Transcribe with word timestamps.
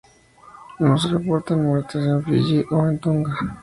No 0.79 0.97
se 0.97 1.09
reportaron 1.09 1.61
muertes 1.67 2.03
en 2.03 2.23
Fiyi 2.23 2.65
o 2.71 2.87
en 2.89 2.97
Tonga. 2.97 3.35